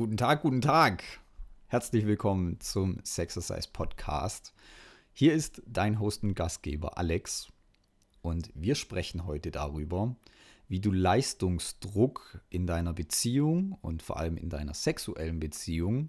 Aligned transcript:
Guten 0.00 0.16
Tag, 0.16 0.40
guten 0.40 0.62
Tag. 0.62 1.04
Herzlich 1.66 2.06
willkommen 2.06 2.58
zum 2.60 3.00
Sexercise 3.04 3.68
Podcast. 3.70 4.54
Hier 5.12 5.34
ist 5.34 5.60
dein 5.66 6.00
Host 6.00 6.22
und 6.22 6.32
Gastgeber 6.32 6.96
Alex 6.96 7.48
und 8.22 8.50
wir 8.54 8.76
sprechen 8.76 9.26
heute 9.26 9.50
darüber, 9.50 10.16
wie 10.68 10.80
du 10.80 10.90
Leistungsdruck 10.90 12.40
in 12.48 12.66
deiner 12.66 12.94
Beziehung 12.94 13.76
und 13.82 14.02
vor 14.02 14.16
allem 14.16 14.38
in 14.38 14.48
deiner 14.48 14.72
sexuellen 14.72 15.38
Beziehung 15.38 16.08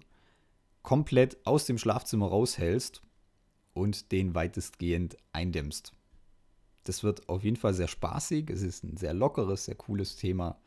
komplett 0.82 1.46
aus 1.46 1.66
dem 1.66 1.76
Schlafzimmer 1.76 2.28
raushältst 2.28 3.02
und 3.74 4.10
den 4.10 4.34
weitestgehend 4.34 5.18
eindämmst. 5.34 5.92
Das 6.84 7.04
wird 7.04 7.28
auf 7.28 7.44
jeden 7.44 7.56
Fall 7.56 7.74
sehr 7.74 7.88
spaßig. 7.88 8.48
Es 8.48 8.62
ist 8.62 8.84
ein 8.84 8.96
sehr 8.96 9.12
lockeres, 9.12 9.66
sehr 9.66 9.74
cooles 9.74 10.16
Thema. 10.16 10.58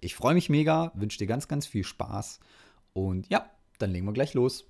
Ich 0.00 0.16
freue 0.16 0.34
mich 0.34 0.48
mega, 0.48 0.90
wünsche 0.96 1.18
dir 1.18 1.28
ganz, 1.28 1.46
ganz 1.46 1.64
viel 1.64 1.84
Spaß 1.84 2.40
und 2.92 3.28
ja, 3.28 3.50
dann 3.78 3.90
legen 3.92 4.06
wir 4.06 4.12
gleich 4.12 4.34
los. 4.34 4.64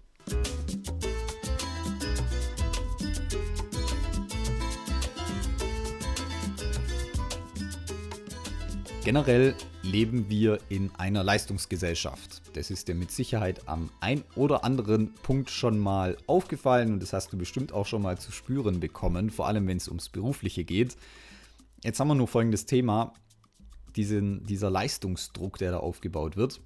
Generell 9.05 9.57
leben 9.83 10.31
wir 10.31 10.61
in 10.69 10.93
einer 10.95 11.25
Leistungsgesellschaft. 11.25 12.41
Das 12.55 12.71
ist 12.71 12.87
dir 12.87 12.95
mit 12.95 13.11
Sicherheit 13.11 13.67
am 13.67 13.91
ein 13.99 14.23
oder 14.37 14.65
anderen 14.65 15.13
Punkt 15.13 15.51
schon 15.51 15.77
mal 15.77 16.17
aufgefallen 16.29 16.93
und 16.93 17.03
das 17.03 17.13
hast 17.13 17.33
du 17.33 17.37
bestimmt 17.37 17.73
auch 17.73 17.87
schon 17.87 18.03
mal 18.03 18.17
zu 18.17 18.31
spüren 18.31 18.79
bekommen, 18.79 19.31
vor 19.31 19.49
allem 19.49 19.67
wenn 19.67 19.79
es 19.79 19.89
ums 19.89 20.09
Berufliche 20.09 20.63
geht. 20.63 20.97
Jetzt 21.83 21.99
haben 21.99 22.09
wir 22.09 22.15
nur 22.15 22.29
folgendes 22.29 22.65
Thema. 22.65 23.13
Diesen, 23.97 24.47
dieser 24.47 24.71
Leistungsdruck, 24.71 25.59
der 25.59 25.73
da 25.73 25.79
aufgebaut 25.79 26.37
wird, 26.37 26.61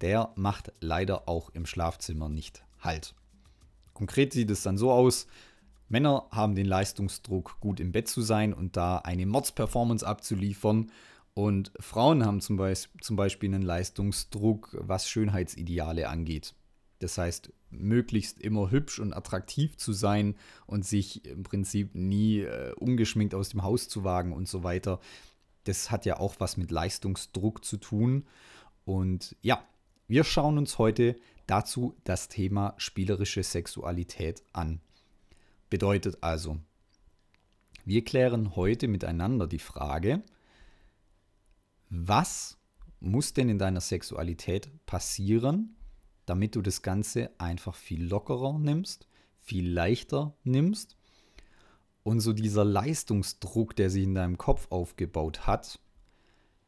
der 0.00 0.32
macht 0.36 0.72
leider 0.80 1.28
auch 1.28 1.50
im 1.50 1.66
Schlafzimmer 1.66 2.28
nicht 2.28 2.64
Halt. 2.80 3.14
Konkret 3.92 4.32
sieht 4.32 4.50
es 4.50 4.62
dann 4.62 4.78
so 4.78 4.90
aus, 4.90 5.26
Männer 5.88 6.26
haben 6.30 6.54
den 6.54 6.66
Leistungsdruck, 6.66 7.58
gut 7.60 7.80
im 7.80 7.92
Bett 7.92 8.08
zu 8.08 8.22
sein 8.22 8.54
und 8.54 8.76
da 8.76 8.98
eine 8.98 9.26
Mordsperformance 9.26 10.06
abzuliefern. 10.06 10.90
Und 11.34 11.72
Frauen 11.80 12.24
haben 12.24 12.40
zum, 12.40 12.56
Be 12.56 12.72
zum 13.00 13.16
Beispiel 13.16 13.50
einen 13.50 13.62
Leistungsdruck, 13.62 14.76
was 14.80 15.08
Schönheitsideale 15.08 16.08
angeht. 16.08 16.54
Das 17.00 17.18
heißt, 17.18 17.52
möglichst 17.70 18.38
immer 18.40 18.70
hübsch 18.70 19.00
und 19.00 19.12
attraktiv 19.12 19.76
zu 19.76 19.92
sein 19.92 20.36
und 20.66 20.86
sich 20.86 21.24
im 21.24 21.42
Prinzip 21.42 21.94
nie 21.94 22.40
äh, 22.40 22.72
ungeschminkt 22.74 23.34
aus 23.34 23.50
dem 23.50 23.62
Haus 23.62 23.88
zu 23.88 24.04
wagen 24.04 24.32
und 24.32 24.48
so 24.48 24.62
weiter. 24.62 25.00
Das 25.64 25.90
hat 25.90 26.06
ja 26.06 26.18
auch 26.18 26.36
was 26.38 26.56
mit 26.56 26.70
Leistungsdruck 26.70 27.64
zu 27.64 27.78
tun. 27.78 28.26
Und 28.84 29.36
ja, 29.40 29.62
wir 30.10 30.24
schauen 30.24 30.58
uns 30.58 30.76
heute 30.78 31.14
dazu 31.46 31.94
das 32.02 32.26
Thema 32.26 32.74
spielerische 32.78 33.44
Sexualität 33.44 34.42
an. 34.52 34.80
Bedeutet 35.68 36.18
also, 36.20 36.58
wir 37.84 38.04
klären 38.04 38.56
heute 38.56 38.88
miteinander 38.88 39.46
die 39.46 39.60
Frage, 39.60 40.24
was 41.90 42.58
muss 42.98 43.34
denn 43.34 43.48
in 43.48 43.60
deiner 43.60 43.80
Sexualität 43.80 44.68
passieren, 44.84 45.76
damit 46.26 46.56
du 46.56 46.60
das 46.60 46.82
Ganze 46.82 47.30
einfach 47.38 47.76
viel 47.76 48.04
lockerer 48.04 48.58
nimmst, 48.58 49.06
viel 49.38 49.70
leichter 49.70 50.34
nimmst 50.42 50.96
und 52.02 52.18
so 52.18 52.32
dieser 52.32 52.64
Leistungsdruck, 52.64 53.76
der 53.76 53.90
sich 53.90 54.02
in 54.02 54.16
deinem 54.16 54.38
Kopf 54.38 54.66
aufgebaut 54.70 55.46
hat, 55.46 55.78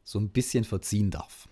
so 0.04 0.20
ein 0.20 0.30
bisschen 0.30 0.62
verziehen 0.62 1.10
darf. 1.10 1.48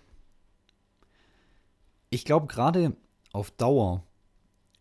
Ich 2.13 2.25
glaube, 2.25 2.47
gerade 2.47 2.97
auf 3.31 3.51
Dauer 3.51 4.05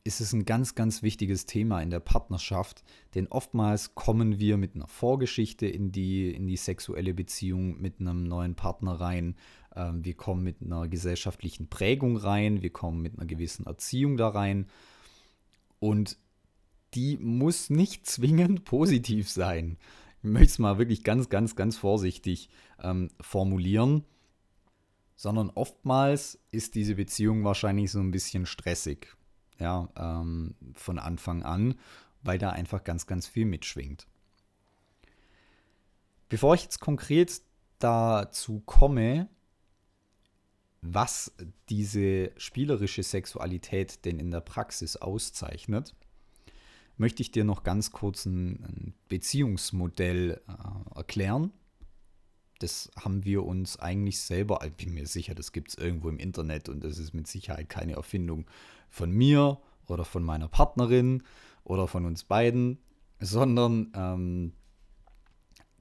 ist 0.02 0.20
es 0.20 0.32
ein 0.32 0.44
ganz, 0.44 0.74
ganz 0.74 1.04
wichtiges 1.04 1.46
Thema 1.46 1.80
in 1.80 1.90
der 1.90 2.00
Partnerschaft, 2.00 2.82
denn 3.14 3.28
oftmals 3.28 3.94
kommen 3.94 4.40
wir 4.40 4.56
mit 4.56 4.74
einer 4.74 4.88
Vorgeschichte 4.88 5.68
in 5.68 5.92
die, 5.92 6.34
in 6.34 6.48
die 6.48 6.56
sexuelle 6.56 7.14
Beziehung 7.14 7.80
mit 7.80 8.00
einem 8.00 8.24
neuen 8.24 8.56
Partner 8.56 8.94
rein. 9.00 9.36
Ähm, 9.76 10.04
wir 10.04 10.14
kommen 10.14 10.42
mit 10.42 10.60
einer 10.60 10.88
gesellschaftlichen 10.88 11.68
Prägung 11.68 12.16
rein, 12.16 12.62
wir 12.62 12.70
kommen 12.70 13.00
mit 13.00 13.16
einer 13.16 13.26
gewissen 13.26 13.64
Erziehung 13.64 14.16
da 14.16 14.30
rein. 14.30 14.66
Und 15.78 16.18
die 16.94 17.16
muss 17.16 17.70
nicht 17.70 18.06
zwingend 18.08 18.64
positiv 18.64 19.30
sein. 19.30 19.78
Ich 20.24 20.28
möchte 20.28 20.48
es 20.48 20.58
mal 20.58 20.78
wirklich 20.78 21.04
ganz, 21.04 21.28
ganz, 21.28 21.54
ganz 21.54 21.76
vorsichtig 21.76 22.48
ähm, 22.82 23.08
formulieren 23.20 24.04
sondern 25.20 25.50
oftmals 25.50 26.38
ist 26.50 26.74
diese 26.74 26.94
Beziehung 26.94 27.44
wahrscheinlich 27.44 27.90
so 27.90 28.00
ein 28.00 28.10
bisschen 28.10 28.46
stressig, 28.46 29.14
ja, 29.58 29.90
ähm, 29.94 30.54
von 30.72 30.98
Anfang 30.98 31.42
an, 31.42 31.74
weil 32.22 32.38
da 32.38 32.48
einfach 32.48 32.84
ganz, 32.84 33.06
ganz 33.06 33.26
viel 33.26 33.44
mitschwingt. 33.44 34.06
Bevor 36.30 36.54
ich 36.54 36.62
jetzt 36.62 36.80
konkret 36.80 37.42
dazu 37.80 38.60
komme, 38.60 39.28
was 40.80 41.36
diese 41.68 42.32
spielerische 42.38 43.02
Sexualität 43.02 44.06
denn 44.06 44.18
in 44.18 44.30
der 44.30 44.40
Praxis 44.40 44.96
auszeichnet, 44.96 45.94
möchte 46.96 47.20
ich 47.20 47.30
dir 47.30 47.44
noch 47.44 47.62
ganz 47.62 47.90
kurz 47.90 48.24
ein, 48.24 48.94
Beziehungsmodell 49.10 50.40
äh, 50.48 50.96
erklären, 50.96 51.52
das 52.60 52.90
haben 52.98 53.24
wir 53.24 53.44
uns 53.44 53.78
eigentlich 53.78 54.20
selber, 54.20 54.60
ich 54.64 54.74
bin 54.74 54.94
mir 54.94 55.06
sicher, 55.06 55.34
das 55.34 55.52
gibt 55.52 55.70
es 55.70 55.74
irgendwo 55.74 56.08
im 56.08 56.18
Internet 56.18 56.68
und 56.68 56.84
das 56.84 56.98
ist 56.98 57.14
mit 57.14 57.26
Sicherheit 57.26 57.68
keine 57.68 57.94
Erfindung 57.94 58.46
von 58.88 59.10
mir 59.10 59.58
oder 59.86 60.04
von 60.04 60.22
meiner 60.22 60.48
Partnerin 60.48 61.22
oder 61.64 61.88
von 61.88 62.04
uns 62.04 62.22
beiden, 62.22 62.78
sondern 63.18 63.90
ähm, 63.94 64.52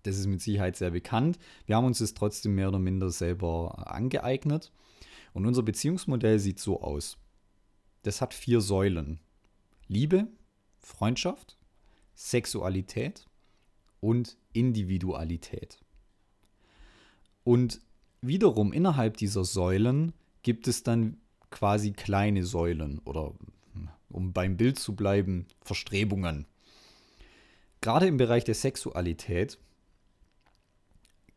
das 0.03 0.17
ist 0.17 0.27
mit 0.27 0.41
Sicherheit 0.41 0.77
sehr 0.77 0.91
bekannt. 0.91 1.37
Wir 1.65 1.75
haben 1.75 1.85
uns 1.85 1.99
das 1.99 2.13
trotzdem 2.13 2.55
mehr 2.55 2.69
oder 2.69 2.79
minder 2.79 3.11
selber 3.11 3.87
angeeignet. 3.91 4.71
Und 5.33 5.45
unser 5.45 5.63
Beziehungsmodell 5.63 6.39
sieht 6.39 6.59
so 6.59 6.81
aus. 6.81 7.17
Das 8.03 8.21
hat 8.21 8.33
vier 8.33 8.61
Säulen. 8.61 9.19
Liebe, 9.87 10.27
Freundschaft, 10.77 11.57
Sexualität 12.15 13.27
und 13.99 14.37
Individualität. 14.53 15.79
Und 17.43 17.81
wiederum 18.21 18.73
innerhalb 18.73 19.17
dieser 19.17 19.43
Säulen 19.43 20.13
gibt 20.43 20.67
es 20.67 20.83
dann 20.83 21.17
quasi 21.49 21.91
kleine 21.91 22.45
Säulen 22.45 22.99
oder, 22.99 23.33
um 24.09 24.33
beim 24.33 24.57
Bild 24.57 24.79
zu 24.79 24.95
bleiben, 24.95 25.47
Verstrebungen. 25.61 26.45
Gerade 27.81 28.07
im 28.07 28.17
Bereich 28.17 28.43
der 28.43 28.55
Sexualität 28.55 29.57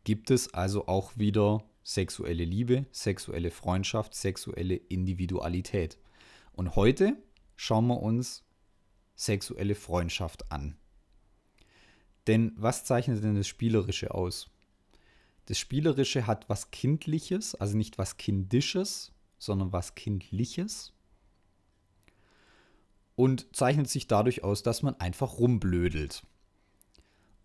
gibt 0.05 0.31
es 0.31 0.53
also 0.53 0.87
auch 0.89 1.17
wieder 1.17 1.65
sexuelle 1.85 2.45
Liebe, 2.45 2.87
sexuelle 2.91 3.51
Freundschaft, 3.51 4.15
sexuelle 4.15 4.75
Individualität. 4.75 5.99
Und 6.53 6.77
heute 6.77 7.17
schauen 7.57 7.87
wir 7.87 8.01
uns 8.01 8.45
sexuelle 9.15 9.75
Freundschaft 9.75 10.51
an. 10.51 10.77
Denn 12.27 12.53
was 12.57 12.85
zeichnet 12.85 13.23
denn 13.23 13.35
das 13.35 13.49
Spielerische 13.49 14.15
aus? 14.15 14.52
Das 15.47 15.59
Spielerische 15.59 16.27
hat 16.27 16.49
was 16.49 16.71
Kindliches, 16.71 17.55
also 17.55 17.77
nicht 17.77 17.99
was 17.99 18.17
Kindisches, 18.17 19.13
sondern 19.39 19.73
was 19.73 19.95
Kindliches. 19.95 20.93
Und 23.17 23.55
zeichnet 23.55 23.89
sich 23.89 24.07
dadurch 24.07 24.45
aus, 24.45 24.63
dass 24.63 24.83
man 24.83 24.95
einfach 24.95 25.39
rumblödelt. 25.39 26.23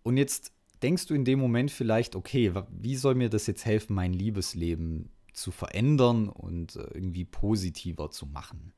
Und 0.02 0.16
jetzt 0.16 0.52
denkst 0.82 1.06
du 1.06 1.14
in 1.14 1.24
dem 1.24 1.38
Moment 1.38 1.70
vielleicht, 1.70 2.14
okay, 2.16 2.52
wie 2.70 2.96
soll 2.96 3.14
mir 3.14 3.28
das 3.28 3.46
jetzt 3.46 3.64
helfen, 3.64 3.94
mein 3.94 4.12
Liebesleben 4.12 5.10
zu 5.32 5.50
verändern 5.50 6.28
und 6.28 6.76
äh, 6.76 6.82
irgendwie 6.94 7.24
positiver 7.24 8.10
zu 8.10 8.26
machen? 8.26 8.72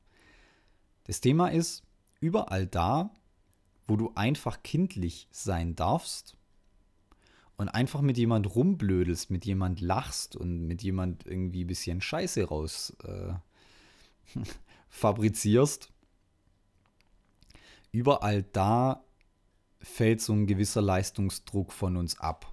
Das 1.05 1.21
Thema 1.21 1.49
ist, 1.49 1.83
überall 2.19 2.67
da, 2.67 3.11
wo 3.87 3.95
du 3.97 4.11
einfach 4.15 4.63
kindlich 4.63 5.27
sein 5.31 5.75
darfst, 5.75 6.37
und 7.61 7.69
einfach 7.69 8.01
mit 8.01 8.17
jemand 8.17 8.55
rumblödelst, 8.55 9.29
mit 9.29 9.45
jemand 9.45 9.81
lachst 9.81 10.35
und 10.35 10.65
mit 10.65 10.81
jemand 10.81 11.27
irgendwie 11.27 11.63
ein 11.63 11.67
bisschen 11.67 12.01
Scheiße 12.01 12.45
raus 12.45 12.97
äh, 13.03 13.33
fabrizierst, 14.89 15.91
überall 17.91 18.41
da 18.41 19.03
fällt 19.79 20.21
so 20.21 20.33
ein 20.33 20.47
gewisser 20.47 20.81
Leistungsdruck 20.81 21.71
von 21.71 21.97
uns 21.97 22.19
ab. 22.19 22.51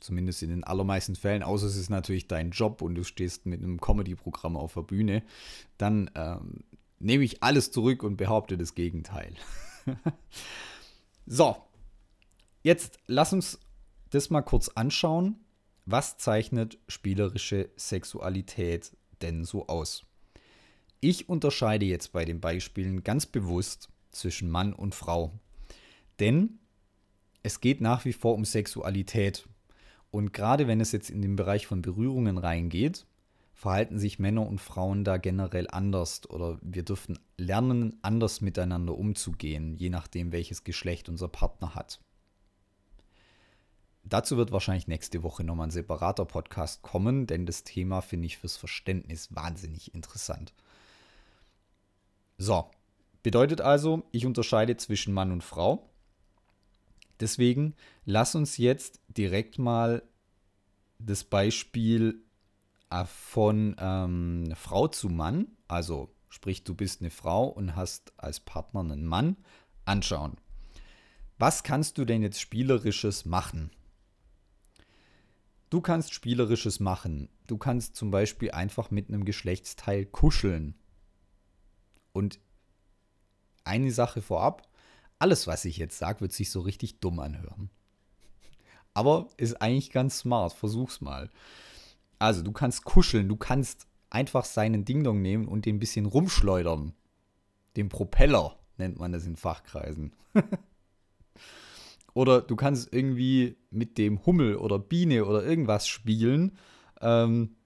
Zumindest 0.00 0.42
in 0.42 0.48
den 0.48 0.64
allermeisten 0.64 1.14
Fällen, 1.14 1.42
außer 1.42 1.66
es 1.66 1.76
ist 1.76 1.90
natürlich 1.90 2.28
dein 2.28 2.52
Job 2.52 2.80
und 2.80 2.94
du 2.94 3.04
stehst 3.04 3.44
mit 3.44 3.62
einem 3.62 3.78
Comedy-Programm 3.78 4.56
auf 4.56 4.72
der 4.72 4.82
Bühne, 4.82 5.22
dann 5.76 6.10
ähm, 6.14 6.64
nehme 6.98 7.24
ich 7.24 7.42
alles 7.42 7.72
zurück 7.72 8.02
und 8.02 8.16
behaupte 8.16 8.56
das 8.56 8.74
Gegenteil. 8.74 9.34
so, 11.26 11.56
jetzt 12.62 13.00
lass 13.06 13.34
uns 13.34 13.58
das 14.10 14.30
mal 14.30 14.42
kurz 14.42 14.68
anschauen. 14.68 15.36
Was 15.86 16.18
zeichnet 16.18 16.78
spielerische 16.88 17.70
Sexualität 17.76 18.96
denn 19.22 19.44
so 19.44 19.66
aus? 19.68 20.04
Ich 21.00 21.28
unterscheide 21.28 21.86
jetzt 21.86 22.12
bei 22.12 22.24
den 22.24 22.40
Beispielen 22.40 23.04
ganz 23.04 23.26
bewusst 23.26 23.88
zwischen 24.10 24.50
Mann 24.50 24.72
und 24.72 24.94
Frau. 24.94 25.32
Denn 26.18 26.58
es 27.42 27.60
geht 27.60 27.80
nach 27.80 28.04
wie 28.04 28.12
vor 28.12 28.34
um 28.34 28.44
Sexualität. 28.44 29.48
Und 30.10 30.32
gerade 30.32 30.66
wenn 30.66 30.80
es 30.80 30.92
jetzt 30.92 31.10
in 31.10 31.22
den 31.22 31.36
Bereich 31.36 31.66
von 31.66 31.82
Berührungen 31.82 32.38
reingeht, 32.38 33.06
verhalten 33.54 33.98
sich 33.98 34.18
Männer 34.18 34.46
und 34.46 34.60
Frauen 34.60 35.04
da 35.04 35.16
generell 35.16 35.68
anders 35.70 36.28
oder 36.30 36.58
wir 36.62 36.84
dürfen 36.84 37.18
lernen, 37.36 37.98
anders 38.02 38.40
miteinander 38.40 38.96
umzugehen, 38.96 39.76
je 39.76 39.90
nachdem, 39.90 40.32
welches 40.32 40.64
Geschlecht 40.64 41.08
unser 41.08 41.28
Partner 41.28 41.74
hat. 41.74 42.00
Dazu 44.08 44.38
wird 44.38 44.52
wahrscheinlich 44.52 44.88
nächste 44.88 45.22
Woche 45.22 45.44
nochmal 45.44 45.66
ein 45.66 45.70
separater 45.70 46.24
Podcast 46.24 46.80
kommen, 46.80 47.26
denn 47.26 47.44
das 47.44 47.62
Thema 47.62 48.00
finde 48.00 48.26
ich 48.26 48.38
fürs 48.38 48.56
Verständnis 48.56 49.34
wahnsinnig 49.34 49.94
interessant. 49.94 50.54
So, 52.38 52.70
bedeutet 53.22 53.60
also, 53.60 54.04
ich 54.10 54.24
unterscheide 54.24 54.78
zwischen 54.78 55.12
Mann 55.12 55.30
und 55.30 55.44
Frau. 55.44 55.90
Deswegen 57.20 57.74
lass 58.06 58.34
uns 58.34 58.56
jetzt 58.56 59.00
direkt 59.08 59.58
mal 59.58 60.02
das 60.98 61.24
Beispiel 61.24 62.22
äh, 62.90 63.04
von 63.04 63.76
ähm, 63.78 64.54
Frau 64.56 64.88
zu 64.88 65.10
Mann, 65.10 65.48
also 65.66 66.14
sprich 66.30 66.64
du 66.64 66.74
bist 66.74 67.02
eine 67.02 67.10
Frau 67.10 67.46
und 67.46 67.76
hast 67.76 68.12
als 68.16 68.40
Partner 68.40 68.80
einen 68.80 69.04
Mann, 69.04 69.36
anschauen. 69.84 70.36
Was 71.38 71.62
kannst 71.62 71.98
du 71.98 72.04
denn 72.04 72.22
jetzt 72.22 72.40
spielerisches 72.40 73.24
machen? 73.24 73.70
Du 75.70 75.80
kannst 75.80 76.14
spielerisches 76.14 76.80
machen. 76.80 77.28
Du 77.46 77.58
kannst 77.58 77.96
zum 77.96 78.10
Beispiel 78.10 78.50
einfach 78.52 78.90
mit 78.90 79.08
einem 79.08 79.24
Geschlechtsteil 79.24 80.06
kuscheln. 80.06 80.74
Und 82.12 82.40
eine 83.64 83.92
Sache 83.92 84.22
vorab, 84.22 84.66
alles, 85.18 85.46
was 85.46 85.64
ich 85.64 85.76
jetzt 85.76 85.98
sage, 85.98 86.20
wird 86.20 86.32
sich 86.32 86.50
so 86.50 86.60
richtig 86.60 87.00
dumm 87.00 87.20
anhören. 87.20 87.70
Aber 88.94 89.28
ist 89.36 89.60
eigentlich 89.60 89.90
ganz 89.90 90.20
smart. 90.20 90.52
Versuch's 90.52 91.00
mal. 91.00 91.30
Also, 92.18 92.42
du 92.42 92.52
kannst 92.52 92.84
kuscheln, 92.84 93.28
du 93.28 93.36
kannst 93.36 93.86
einfach 94.10 94.44
seinen 94.44 94.84
Dingdong 94.84 95.20
nehmen 95.20 95.46
und 95.46 95.66
den 95.66 95.76
ein 95.76 95.80
bisschen 95.80 96.06
rumschleudern. 96.06 96.94
Den 97.76 97.88
Propeller 97.88 98.58
nennt 98.78 98.98
man 98.98 99.12
das 99.12 99.26
in 99.26 99.36
Fachkreisen. 99.36 100.14
oder 102.14 102.40
du 102.40 102.56
kannst 102.56 102.92
irgendwie 102.92 103.56
mit 103.70 103.98
dem 103.98 104.24
Hummel 104.26 104.56
oder 104.56 104.78
Biene 104.78 105.24
oder 105.24 105.44
irgendwas 105.44 105.86
spielen. 105.86 106.56
Ähm, 107.00 107.56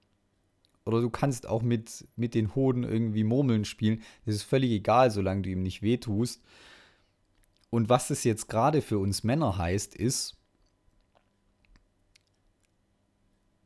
oder 0.85 1.01
du 1.01 1.09
kannst 1.09 1.47
auch 1.47 1.61
mit, 1.61 2.07
mit 2.15 2.35
den 2.35 2.55
Hoden 2.55 2.83
irgendwie 2.83 3.23
Murmeln 3.23 3.65
spielen. 3.65 4.01
Das 4.25 4.35
ist 4.35 4.43
völlig 4.43 4.71
egal, 4.71 5.11
solange 5.11 5.43
du 5.43 5.49
ihm 5.49 5.63
nicht 5.63 5.81
wehtust. 5.81 6.43
Und 7.69 7.89
was 7.89 8.09
das 8.09 8.23
jetzt 8.23 8.49
gerade 8.49 8.81
für 8.81 8.99
uns 8.99 9.23
Männer 9.23 9.57
heißt, 9.57 9.95
ist, 9.95 10.37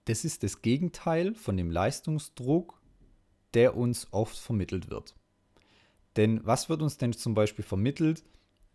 das 0.05 0.23
ist 0.23 0.43
das 0.43 0.61
Gegenteil 0.61 1.33
von 1.33 1.57
dem 1.57 1.71
Leistungsdruck, 1.71 2.79
der 3.53 3.75
uns 3.75 4.07
oft 4.11 4.37
vermittelt 4.37 4.89
wird. 4.89 5.15
Denn 6.15 6.39
was 6.45 6.69
wird 6.69 6.81
uns 6.81 6.97
denn 6.97 7.13
zum 7.13 7.33
Beispiel 7.33 7.65
vermittelt? 7.65 8.23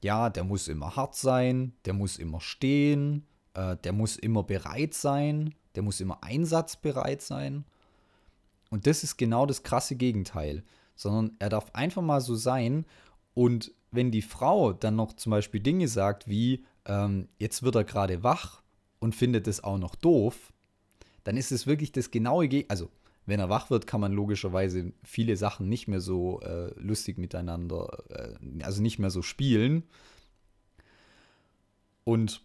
Ja, 0.02 0.31
der 0.31 0.44
muss 0.44 0.69
immer 0.69 0.96
hart 0.96 1.14
sein, 1.14 1.72
der 1.84 1.93
muss 1.93 2.19
immer 2.19 2.40
stehen, 2.40 3.25
äh, 3.54 3.76
der 3.76 3.93
muss 3.93 4.16
immer 4.16 4.43
bereit 4.43 4.94
sein, 4.94 5.54
der 5.75 5.82
muss 5.82 6.00
immer 6.00 6.22
einsatzbereit 6.22 7.22
sein. 7.22 7.64
Und 8.70 8.87
das 8.87 9.04
ist 9.04 9.16
genau 9.16 9.46
das 9.46 9.62
krasse 9.62 9.96
Gegenteil. 9.96 10.64
Sondern 10.96 11.37
er 11.38 11.49
darf 11.49 11.70
einfach 11.75 12.02
mal 12.02 12.20
so 12.20 12.34
sein 12.34 12.84
und 13.34 13.72
wenn 13.90 14.10
die 14.10 14.22
Frau 14.22 14.72
dann 14.72 14.96
noch 14.96 15.12
zum 15.14 15.31
Beispiel 15.31 15.60
Dinge 15.60 15.88
sagt 15.88 16.28
wie, 16.28 16.64
ähm, 16.87 17.28
jetzt 17.38 17.62
wird 17.62 17.76
er 17.76 17.84
gerade 17.84 18.22
wach 18.22 18.62
und 18.98 19.14
findet 19.14 19.46
es 19.46 19.62
auch 19.62 19.78
noch 19.78 19.94
doof, 19.94 20.52
dann 21.25 21.37
ist 21.37 21.52
es 21.52 21.66
wirklich 21.66 21.93
das 21.93 22.10
genaue 22.10 22.48
Gegenteil. 22.48 22.70
Also, 22.70 22.90
wenn 23.26 23.40
er 23.40 23.48
wach 23.48 23.70
wird, 23.70 23.86
kann 23.86 24.00
man 24.00 24.12
logischerweise 24.12 24.92
viele 25.04 25.36
Sachen 25.36 25.69
nicht 25.69 25.88
mehr 25.88 26.00
so 26.00 26.40
äh, 26.40 26.72
lustig 26.78 27.19
miteinander, 27.19 28.04
äh, 28.10 28.62
also 28.62 28.82
nicht 28.82 28.98
mehr 28.98 29.10
so 29.10 29.22
spielen. 29.22 29.84
Und 32.04 32.42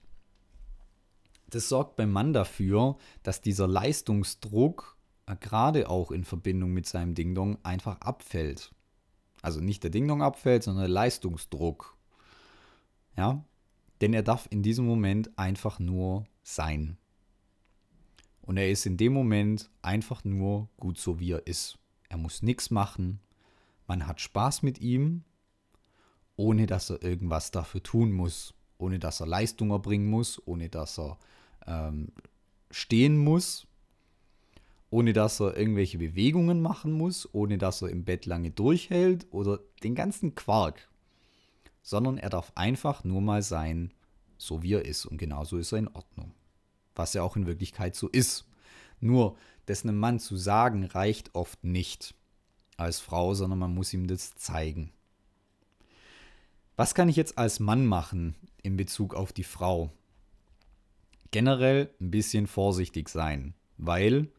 das 1.49 1.69
sorgt 1.69 1.95
beim 1.95 2.11
Mann 2.11 2.33
dafür, 2.33 2.97
dass 3.23 3.41
dieser 3.41 3.67
Leistungsdruck 3.67 4.97
äh, 5.25 5.35
gerade 5.39 5.89
auch 5.89 6.11
in 6.11 6.23
Verbindung 6.23 6.71
mit 6.71 6.85
seinem 6.85 7.15
Ding-Dong 7.15 7.57
einfach 7.63 7.99
abfällt. 8.01 8.73
Also 9.41 9.59
nicht 9.61 9.83
der 9.83 9.91
Ding-Dong 9.91 10.21
abfällt, 10.21 10.63
sondern 10.63 10.83
der 10.83 10.93
Leistungsdruck. 10.93 11.95
Ja, 13.15 13.43
denn 14.01 14.13
er 14.13 14.21
darf 14.23 14.47
in 14.51 14.61
diesem 14.61 14.85
Moment 14.85 15.37
einfach 15.39 15.79
nur 15.79 16.25
sein. 16.43 16.97
Und 18.47 18.57
er 18.57 18.71
ist 18.71 18.87
in 18.87 18.97
dem 18.97 19.13
Moment 19.13 19.69
einfach 19.83 20.23
nur 20.23 20.69
gut 20.77 20.97
so, 20.97 21.19
wie 21.19 21.33
er 21.33 21.45
ist. 21.45 21.77
Er 22.09 22.17
muss 22.17 22.41
nichts 22.41 22.71
machen. 22.71 23.19
Man 23.85 24.07
hat 24.07 24.19
Spaß 24.19 24.63
mit 24.63 24.81
ihm, 24.81 25.23
ohne 26.35 26.65
dass 26.65 26.89
er 26.89 27.03
irgendwas 27.03 27.51
dafür 27.51 27.83
tun 27.83 28.11
muss. 28.11 28.55
Ohne 28.79 28.97
dass 28.97 29.19
er 29.19 29.27
Leistung 29.27 29.69
erbringen 29.69 30.09
muss, 30.09 30.41
ohne 30.47 30.69
dass 30.69 30.97
er 30.97 31.19
ähm, 31.67 32.11
stehen 32.71 33.17
muss 33.17 33.67
ohne 34.89 35.13
dass 35.13 35.39
er 35.39 35.57
irgendwelche 35.57 35.97
Bewegungen 35.97 36.61
machen 36.61 36.91
muss, 36.91 37.27
ohne 37.33 37.57
dass 37.57 37.81
er 37.81 37.89
im 37.89 38.05
Bett 38.05 38.25
lange 38.25 38.51
durchhält 38.51 39.27
oder 39.31 39.59
den 39.83 39.95
ganzen 39.95 40.35
Quark, 40.35 40.87
sondern 41.81 42.17
er 42.17 42.29
darf 42.29 42.51
einfach 42.55 43.03
nur 43.03 43.21
mal 43.21 43.41
sein, 43.41 43.93
so 44.37 44.63
wie 44.63 44.73
er 44.73 44.85
ist 44.85 45.05
und 45.05 45.17
genauso 45.17 45.57
ist 45.57 45.71
er 45.71 45.79
in 45.79 45.87
Ordnung. 45.89 46.31
Was 46.97 47.15
er 47.15 47.23
auch 47.23 47.35
in 47.35 47.45
Wirklichkeit 47.45 47.95
so 47.95 48.07
ist. 48.07 48.47
Nur, 48.99 49.37
das 49.67 49.83
einem 49.83 49.97
Mann 49.97 50.19
zu 50.19 50.35
sagen, 50.37 50.85
reicht 50.85 51.35
oft 51.35 51.63
nicht 51.63 52.15
als 52.77 52.99
Frau, 52.99 53.33
sondern 53.33 53.59
man 53.59 53.73
muss 53.73 53.93
ihm 53.93 54.07
das 54.07 54.35
zeigen. 54.35 54.91
Was 56.75 56.93
kann 56.93 57.09
ich 57.09 57.15
jetzt 57.15 57.37
als 57.37 57.59
Mann 57.59 57.85
machen 57.85 58.35
in 58.61 58.77
Bezug 58.77 59.15
auf 59.15 59.33
die 59.33 59.43
Frau? 59.43 59.91
Generell 61.31 61.89
ein 61.99 62.11
bisschen 62.11 62.47
vorsichtig 62.47 63.09
sein, 63.09 63.53
weil 63.77 64.29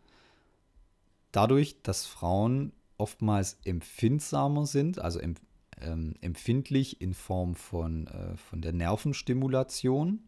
dadurch, 1.33 1.83
dass 1.83 2.07
Frauen 2.07 2.73
oftmals 2.97 3.59
empfindsamer 3.65 4.67
sind, 4.67 4.99
also 4.99 5.19
em, 5.19 5.35
ähm, 5.81 6.15
empfindlich 6.21 7.01
in 7.01 7.15
Form 7.15 7.55
von, 7.55 8.07
äh, 8.07 8.37
von 8.37 8.63
der 8.63 8.73
Nervenstimulation, 8.73 10.21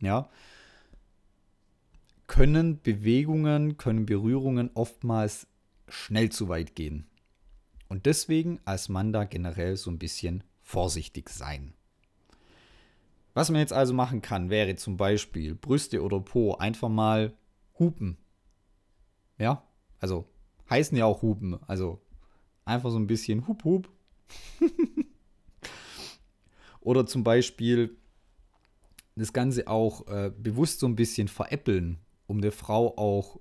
ja, 0.00 0.28
können 2.40 2.80
Bewegungen, 2.80 3.76
können 3.76 4.06
Berührungen 4.06 4.70
oftmals 4.72 5.46
schnell 5.88 6.30
zu 6.30 6.48
weit 6.48 6.74
gehen. 6.74 7.06
Und 7.88 8.06
deswegen 8.06 8.60
als 8.64 8.88
Mann 8.88 9.12
da 9.12 9.24
generell 9.24 9.76
so 9.76 9.90
ein 9.90 9.98
bisschen 9.98 10.42
vorsichtig 10.62 11.28
sein. 11.28 11.74
Was 13.34 13.50
man 13.50 13.60
jetzt 13.60 13.74
also 13.74 13.92
machen 13.92 14.22
kann, 14.22 14.48
wäre 14.48 14.74
zum 14.76 14.96
Beispiel 14.96 15.54
Brüste 15.54 16.02
oder 16.02 16.18
Po 16.18 16.54
einfach 16.54 16.88
mal 16.88 17.34
hupen. 17.78 18.16
Ja, 19.36 19.62
also 19.98 20.26
heißen 20.70 20.96
ja 20.96 21.04
auch 21.04 21.20
Hupen. 21.20 21.62
Also 21.66 22.00
einfach 22.64 22.90
so 22.90 22.98
ein 22.98 23.06
bisschen 23.06 23.48
Hup 23.48 23.64
Hup. 23.64 23.90
Oder 26.80 27.04
zum 27.04 27.22
Beispiel 27.22 27.98
das 29.14 29.34
Ganze 29.34 29.68
auch 29.68 30.06
äh, 30.06 30.32
bewusst 30.34 30.80
so 30.80 30.86
ein 30.86 30.96
bisschen 30.96 31.28
veräppeln, 31.28 31.98
um 32.30 32.40
der 32.40 32.52
Frau 32.52 32.96
auch, 32.96 33.40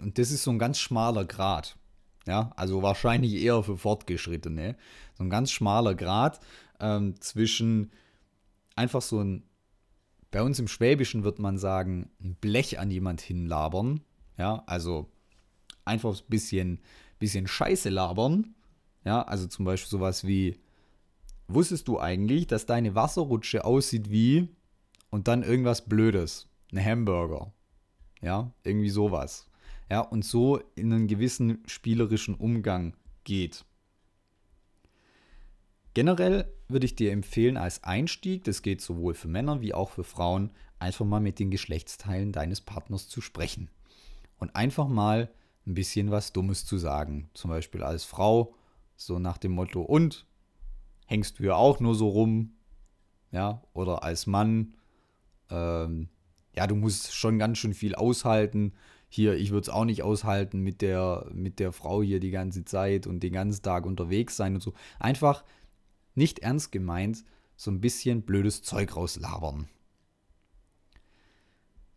und 0.00 0.16
das 0.16 0.30
ist 0.30 0.44
so 0.44 0.52
ein 0.52 0.60
ganz 0.60 0.78
schmaler 0.78 1.24
Grad. 1.24 1.76
Ja, 2.24 2.52
also 2.54 2.82
wahrscheinlich 2.82 3.34
eher 3.34 3.64
für 3.64 3.76
Fortgeschrittene. 3.76 4.76
So 5.14 5.24
ein 5.24 5.30
ganz 5.30 5.50
schmaler 5.50 5.96
Grad 5.96 6.38
ähm, 6.78 7.20
zwischen 7.20 7.90
einfach 8.76 9.02
so 9.02 9.20
ein, 9.20 9.42
bei 10.30 10.40
uns 10.40 10.60
im 10.60 10.68
Schwäbischen 10.68 11.24
wird 11.24 11.40
man 11.40 11.58
sagen, 11.58 12.10
ein 12.22 12.36
Blech 12.36 12.78
an 12.78 12.92
jemand 12.92 13.20
hinlabern. 13.20 14.02
Ja, 14.36 14.62
also 14.66 15.10
einfach 15.84 16.14
ein 16.14 16.28
bisschen, 16.28 16.80
bisschen 17.18 17.48
Scheiße 17.48 17.88
labern. 17.88 18.54
Ja, 19.04 19.22
also 19.22 19.48
zum 19.48 19.64
Beispiel 19.64 19.90
sowas 19.90 20.24
wie, 20.24 20.60
wusstest 21.48 21.88
du 21.88 21.98
eigentlich, 21.98 22.46
dass 22.46 22.66
deine 22.66 22.94
Wasserrutsche 22.94 23.64
aussieht 23.64 24.10
wie 24.10 24.48
und 25.10 25.26
dann 25.26 25.42
irgendwas 25.42 25.88
Blödes, 25.88 26.46
ein 26.70 26.84
Hamburger. 26.84 27.52
Ja, 28.20 28.52
irgendwie 28.64 28.90
sowas. 28.90 29.48
Ja, 29.90 30.00
und 30.00 30.24
so 30.24 30.60
in 30.74 30.92
einen 30.92 31.06
gewissen 31.06 31.62
spielerischen 31.66 32.34
Umgang 32.34 32.94
geht. 33.24 33.64
Generell 35.94 36.52
würde 36.68 36.86
ich 36.86 36.94
dir 36.94 37.12
empfehlen, 37.12 37.56
als 37.56 37.82
Einstieg, 37.84 38.44
das 38.44 38.62
geht 38.62 38.80
sowohl 38.80 39.14
für 39.14 39.28
Männer 39.28 39.60
wie 39.62 39.74
auch 39.74 39.90
für 39.90 40.04
Frauen, 40.04 40.50
einfach 40.78 41.04
mal 41.04 41.20
mit 41.20 41.38
den 41.38 41.50
Geschlechtsteilen 41.50 42.32
deines 42.32 42.60
Partners 42.60 43.08
zu 43.08 43.20
sprechen. 43.20 43.70
Und 44.38 44.54
einfach 44.54 44.86
mal 44.86 45.30
ein 45.66 45.74
bisschen 45.74 46.10
was 46.10 46.32
Dummes 46.32 46.64
zu 46.64 46.78
sagen. 46.78 47.30
Zum 47.34 47.50
Beispiel 47.50 47.82
als 47.82 48.04
Frau, 48.04 48.54
So 48.96 49.18
nach 49.18 49.38
dem 49.38 49.52
Motto, 49.52 49.82
und 49.82 50.26
hängst 51.06 51.38
du 51.38 51.44
ja 51.44 51.54
auch 51.54 51.80
nur 51.80 51.94
so 51.94 52.08
rum, 52.08 52.52
ja, 53.30 53.62
oder 53.72 54.02
als 54.02 54.26
Mann, 54.26 54.74
ähm, 55.50 56.08
ja, 56.54 56.66
du 56.66 56.74
musst 56.74 57.14
schon 57.14 57.38
ganz 57.38 57.58
schön 57.58 57.74
viel 57.74 57.94
aushalten. 57.94 58.72
Hier, 59.08 59.34
ich 59.34 59.50
würde 59.50 59.62
es 59.62 59.68
auch 59.68 59.84
nicht 59.84 60.02
aushalten 60.02 60.60
mit 60.60 60.82
der, 60.82 61.26
mit 61.32 61.60
der 61.60 61.72
Frau 61.72 62.02
hier 62.02 62.20
die 62.20 62.30
ganze 62.30 62.64
Zeit 62.64 63.06
und 63.06 63.20
den 63.20 63.32
ganzen 63.32 63.62
Tag 63.62 63.86
unterwegs 63.86 64.36
sein 64.36 64.54
und 64.54 64.60
so. 64.60 64.74
Einfach 64.98 65.44
nicht 66.14 66.40
ernst 66.40 66.72
gemeint, 66.72 67.24
so 67.56 67.70
ein 67.70 67.80
bisschen 67.80 68.22
blödes 68.22 68.62
Zeug 68.62 68.96
rauslabern. 68.96 69.68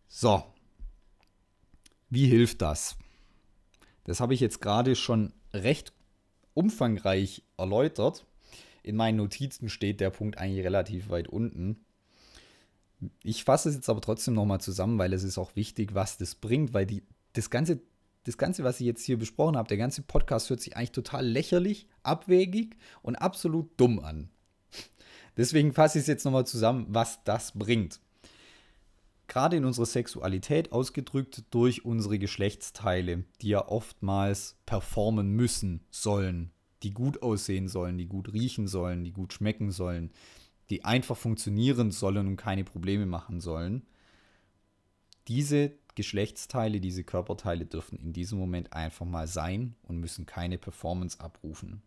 So. 0.08 0.43
Wie 2.10 2.27
hilft 2.27 2.62
das? 2.62 2.98
Das 4.03 4.20
habe 4.20 4.34
ich 4.34 4.39
jetzt 4.39 4.62
gerade 4.62 4.96
schon 4.96 5.34
recht 5.53 5.93
umfangreich 6.53 7.43
erläutert. 7.58 8.25
In 8.84 8.96
meinen 8.96 9.17
Notizen 9.17 9.70
steht 9.70 10.00
der 10.00 10.10
Punkt 10.10 10.38
eigentlich 10.38 10.65
relativ 10.65 11.10
weit 11.10 11.27
unten. 11.27 11.86
Ich 13.24 13.43
fasse 13.43 13.70
es 13.70 13.75
jetzt 13.75 13.89
aber 13.89 14.01
trotzdem 14.01 14.34
nochmal 14.34 14.62
zusammen, 14.62 14.98
weil 14.98 15.13
es 15.13 15.24
ist 15.24 15.38
auch 15.38 15.55
wichtig, 15.55 15.96
was 15.96 16.17
das 16.17 16.36
bringt, 16.36 16.74
weil 16.74 16.86
die, 16.86 17.03
das, 17.34 17.50
Ganze, 17.50 17.81
das 18.25 18.38
Ganze, 18.38 18.63
was 18.63 18.79
ich 18.79 18.86
jetzt 18.86 19.03
hier 19.03 19.17
besprochen 19.17 19.58
habe, 19.58 19.67
der 19.67 19.77
ganze 19.77 20.01
Podcast 20.03 20.50
hört 20.50 20.62
sich 20.62 20.77
eigentlich 20.77 20.91
total 20.91 21.25
lächerlich, 21.25 21.88
abwegig 22.03 22.77
und 23.01 23.15
absolut 23.15 23.70
dumm 23.77 24.00
an. 24.00 24.29
Deswegen 25.38 25.74
fasse 25.74 25.98
ich 25.98 26.03
es 26.03 26.08
jetzt 26.08 26.25
nochmal 26.25 26.46
zusammen, 26.46 26.88
was 26.89 27.24
das 27.24 27.53
bringt. 27.53 28.00
Gerade 29.27 29.55
in 29.55 29.63
unserer 29.65 29.86
Sexualität 29.86 30.74
ausgedrückt 30.74 31.46
durch 31.51 31.86
unsere 31.86 32.20
Geschlechtsteile, 32.20 33.24
die 33.41 33.48
ja 33.48 33.65
oftmals 33.65 34.58
performen 34.65 35.31
müssen, 35.31 35.86
sollen, 35.89 36.51
die 36.84 36.93
gut 36.93 37.22
aussehen 37.24 37.70
sollen, 37.70 37.98
die 37.98 38.08
gut 38.08 38.34
riechen 38.34 38.67
sollen, 38.67 39.05
die 39.05 39.13
gut 39.13 39.31
schmecken 39.31 39.72
sollen, 39.72 40.12
die 40.71 40.85
einfach 40.85 41.17
funktionieren 41.17 41.91
sollen 41.91 42.27
und 42.27 42.37
keine 42.37 42.63
Probleme 42.63 43.05
machen 43.05 43.41
sollen. 43.41 43.85
Diese 45.27 45.73
Geschlechtsteile, 45.95 46.79
diese 46.79 47.03
Körperteile 47.03 47.65
dürfen 47.65 47.99
in 47.99 48.13
diesem 48.13 48.39
Moment 48.39 48.73
einfach 48.73 49.05
mal 49.05 49.27
sein 49.27 49.75
und 49.83 49.99
müssen 49.99 50.25
keine 50.25 50.57
Performance 50.57 51.19
abrufen. 51.19 51.81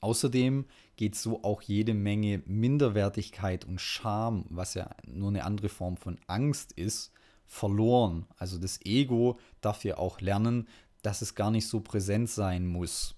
Außerdem 0.00 0.64
geht 0.96 1.16
so 1.16 1.42
auch 1.44 1.62
jede 1.62 1.92
Menge 1.92 2.42
Minderwertigkeit 2.46 3.64
und 3.64 3.80
Scham, 3.80 4.46
was 4.48 4.74
ja 4.74 4.90
nur 5.06 5.28
eine 5.28 5.44
andere 5.44 5.68
Form 5.68 5.96
von 5.96 6.18
Angst 6.26 6.72
ist, 6.72 7.12
verloren. 7.46 8.26
Also 8.36 8.58
das 8.58 8.80
Ego 8.84 9.38
darf 9.60 9.84
ja 9.84 9.98
auch 9.98 10.20
lernen, 10.20 10.68
dass 11.02 11.22
es 11.22 11.34
gar 11.34 11.50
nicht 11.50 11.68
so 11.68 11.80
präsent 11.80 12.30
sein 12.30 12.66
muss. 12.66 13.14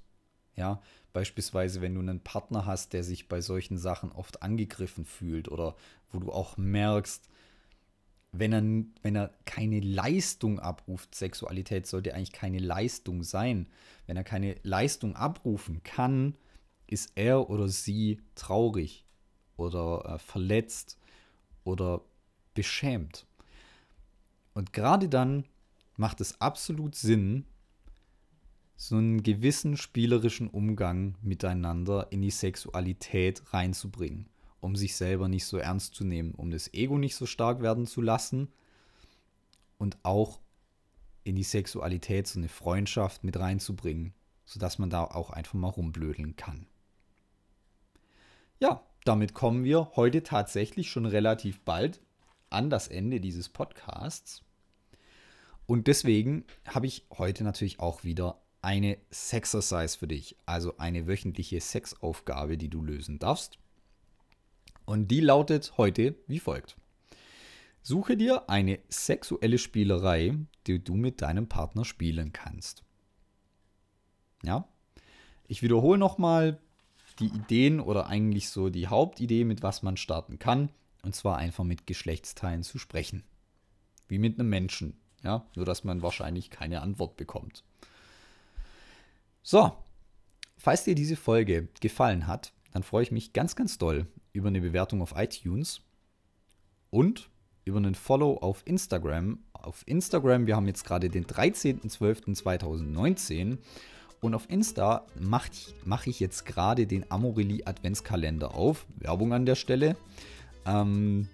Ja, 0.56 0.82
beispielsweise, 1.12 1.80
wenn 1.80 1.94
du 1.94 2.00
einen 2.00 2.20
Partner 2.20 2.66
hast, 2.66 2.92
der 2.92 3.02
sich 3.02 3.28
bei 3.28 3.40
solchen 3.40 3.78
Sachen 3.78 4.12
oft 4.12 4.42
angegriffen 4.42 5.04
fühlt 5.04 5.48
oder 5.48 5.76
wo 6.12 6.18
du 6.18 6.32
auch 6.32 6.56
merkst, 6.56 7.28
wenn 8.32 8.52
er, 8.52 8.62
wenn 9.02 9.16
er 9.16 9.30
keine 9.46 9.80
Leistung 9.80 10.60
abruft, 10.60 11.14
Sexualität 11.14 11.86
sollte 11.86 12.14
eigentlich 12.14 12.32
keine 12.32 12.58
Leistung 12.58 13.22
sein. 13.22 13.66
Wenn 14.06 14.16
er 14.16 14.24
keine 14.24 14.56
Leistung 14.62 15.16
abrufen 15.16 15.82
kann, 15.82 16.34
ist 16.86 17.12
er 17.14 17.48
oder 17.50 17.68
sie 17.68 18.20
traurig 18.34 19.04
oder 19.56 20.04
äh, 20.04 20.18
verletzt 20.18 20.98
oder 21.64 22.02
beschämt. 22.54 23.26
Und 24.54 24.72
gerade 24.72 25.08
dann 25.08 25.44
macht 25.96 26.20
es 26.20 26.40
absolut 26.40 26.94
Sinn, 26.94 27.44
so 28.80 28.94
einen 28.94 29.24
gewissen 29.24 29.76
spielerischen 29.76 30.48
Umgang 30.48 31.16
miteinander 31.20 32.06
in 32.10 32.22
die 32.22 32.30
Sexualität 32.30 33.42
reinzubringen, 33.52 34.28
um 34.60 34.76
sich 34.76 34.94
selber 34.94 35.28
nicht 35.28 35.46
so 35.46 35.58
ernst 35.58 35.96
zu 35.96 36.04
nehmen, 36.04 36.32
um 36.32 36.52
das 36.52 36.72
Ego 36.72 36.96
nicht 36.96 37.16
so 37.16 37.26
stark 37.26 37.60
werden 37.60 37.86
zu 37.86 38.00
lassen 38.00 38.52
und 39.78 39.98
auch 40.04 40.38
in 41.24 41.34
die 41.34 41.42
Sexualität 41.42 42.28
so 42.28 42.38
eine 42.38 42.48
Freundschaft 42.48 43.24
mit 43.24 43.36
reinzubringen, 43.36 44.14
sodass 44.44 44.78
man 44.78 44.90
da 44.90 45.02
auch 45.02 45.30
einfach 45.30 45.54
mal 45.54 45.70
rumblödeln 45.70 46.36
kann. 46.36 46.68
Ja, 48.60 48.84
damit 49.04 49.34
kommen 49.34 49.64
wir 49.64 49.90
heute 49.96 50.22
tatsächlich 50.22 50.88
schon 50.88 51.04
relativ 51.04 51.60
bald 51.62 52.00
an 52.48 52.70
das 52.70 52.86
Ende 52.86 53.20
dieses 53.20 53.48
Podcasts. 53.48 54.44
Und 55.66 55.88
deswegen 55.88 56.44
habe 56.64 56.86
ich 56.86 57.06
heute 57.10 57.42
natürlich 57.42 57.80
auch 57.80 58.04
wieder 58.04 58.40
eine 58.62 58.98
Sexercise 59.10 59.98
für 59.98 60.08
dich, 60.08 60.36
also 60.46 60.76
eine 60.78 61.06
wöchentliche 61.06 61.60
Sexaufgabe, 61.60 62.58
die 62.58 62.68
du 62.68 62.82
lösen 62.82 63.18
darfst. 63.18 63.58
Und 64.84 65.08
die 65.08 65.20
lautet 65.20 65.76
heute 65.76 66.14
wie 66.26 66.38
folgt. 66.38 66.76
Suche 67.82 68.16
dir 68.16 68.50
eine 68.50 68.80
sexuelle 68.88 69.58
Spielerei, 69.58 70.34
die 70.66 70.82
du 70.82 70.94
mit 70.94 71.22
deinem 71.22 71.48
Partner 71.48 71.84
spielen 71.84 72.32
kannst. 72.32 72.82
Ja? 74.42 74.68
Ich 75.46 75.62
wiederhole 75.62 75.98
nochmal 75.98 76.58
die 77.18 77.26
Ideen 77.26 77.80
oder 77.80 78.06
eigentlich 78.06 78.50
so 78.50 78.68
die 78.68 78.88
Hauptidee, 78.88 79.44
mit 79.44 79.62
was 79.62 79.82
man 79.82 79.96
starten 79.96 80.38
kann. 80.38 80.70
Und 81.02 81.14
zwar 81.14 81.38
einfach 81.38 81.64
mit 81.64 81.86
Geschlechtsteilen 81.86 82.62
zu 82.62 82.78
sprechen. 82.78 83.24
Wie 84.08 84.18
mit 84.18 84.38
einem 84.38 84.48
Menschen. 84.48 84.98
Ja, 85.22 85.46
nur 85.56 85.64
dass 85.64 85.84
man 85.84 86.02
wahrscheinlich 86.02 86.50
keine 86.50 86.80
Antwort 86.80 87.16
bekommt. 87.16 87.64
So, 89.50 89.72
falls 90.58 90.84
dir 90.84 90.94
diese 90.94 91.16
Folge 91.16 91.68
gefallen 91.80 92.26
hat, 92.26 92.52
dann 92.74 92.82
freue 92.82 93.04
ich 93.04 93.12
mich 93.12 93.32
ganz, 93.32 93.56
ganz 93.56 93.78
doll 93.78 94.06
über 94.34 94.48
eine 94.48 94.60
Bewertung 94.60 95.00
auf 95.00 95.14
iTunes 95.16 95.80
und 96.90 97.30
über 97.64 97.78
einen 97.78 97.94
Follow 97.94 98.34
auf 98.34 98.60
Instagram. 98.66 99.38
Auf 99.54 99.84
Instagram, 99.86 100.46
wir 100.46 100.54
haben 100.54 100.66
jetzt 100.66 100.84
gerade 100.84 101.08
den 101.08 101.24
13.12.2019 101.24 103.56
und 104.20 104.34
auf 104.34 104.50
Insta 104.50 105.06
mache 105.18 105.48
ich, 105.50 105.74
mach 105.82 106.06
ich 106.06 106.20
jetzt 106.20 106.44
gerade 106.44 106.86
den 106.86 107.10
Amorelie 107.10 107.66
Adventskalender 107.66 108.54
auf. 108.54 108.84
Werbung 108.98 109.32
an 109.32 109.46
der 109.46 109.54
Stelle. 109.54 109.96
Ähm, 110.66 111.26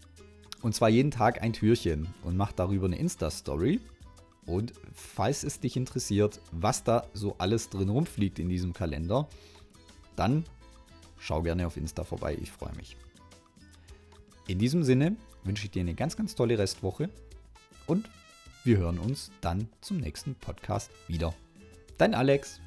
und 0.62 0.72
zwar 0.72 0.88
jeden 0.88 1.10
Tag 1.10 1.42
ein 1.42 1.52
Türchen 1.52 2.14
und 2.22 2.36
mache 2.36 2.54
darüber 2.54 2.86
eine 2.86 2.96
Insta-Story. 2.96 3.80
Und 4.46 4.72
falls 4.92 5.42
es 5.42 5.60
dich 5.60 5.76
interessiert, 5.76 6.40
was 6.52 6.84
da 6.84 7.06
so 7.14 7.36
alles 7.38 7.70
drin 7.70 7.88
rumfliegt 7.88 8.38
in 8.38 8.48
diesem 8.48 8.72
Kalender, 8.72 9.28
dann 10.16 10.44
schau 11.18 11.42
gerne 11.42 11.66
auf 11.66 11.76
Insta 11.76 12.04
vorbei. 12.04 12.36
Ich 12.40 12.50
freue 12.50 12.74
mich. 12.74 12.96
In 14.46 14.58
diesem 14.58 14.84
Sinne 14.84 15.16
wünsche 15.44 15.64
ich 15.64 15.70
dir 15.70 15.80
eine 15.80 15.94
ganz, 15.94 16.16
ganz 16.16 16.34
tolle 16.34 16.58
Restwoche 16.58 17.08
und 17.86 18.08
wir 18.64 18.78
hören 18.78 18.98
uns 18.98 19.30
dann 19.40 19.68
zum 19.80 19.98
nächsten 19.98 20.34
Podcast 20.34 20.90
wieder. 21.08 21.34
Dein 21.98 22.14
Alex. 22.14 22.60